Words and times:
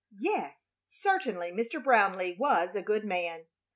Yes, 0.17 0.73
certainly 0.89 1.51
Mr. 1.51 1.79
Brownleigh 1.79 2.39
was 2.39 2.73
a 2.75 2.81
good 2.81 3.05
man. 3.05 3.45